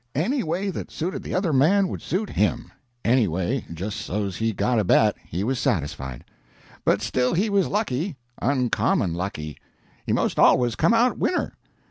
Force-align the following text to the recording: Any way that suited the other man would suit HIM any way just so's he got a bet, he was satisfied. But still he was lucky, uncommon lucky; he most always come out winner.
Any 0.15 0.41
way 0.41 0.71
that 0.71 0.89
suited 0.89 1.21
the 1.21 1.35
other 1.35 1.53
man 1.53 1.87
would 1.87 2.01
suit 2.01 2.31
HIM 2.31 2.71
any 3.05 3.27
way 3.27 3.65
just 3.71 4.01
so's 4.01 4.37
he 4.37 4.51
got 4.51 4.79
a 4.79 4.83
bet, 4.83 5.15
he 5.27 5.43
was 5.43 5.59
satisfied. 5.59 6.25
But 6.83 7.03
still 7.03 7.35
he 7.35 7.51
was 7.51 7.67
lucky, 7.67 8.17
uncommon 8.41 9.13
lucky; 9.13 9.59
he 10.03 10.11
most 10.11 10.39
always 10.39 10.73
come 10.75 10.95
out 10.95 11.19
winner. 11.19 11.53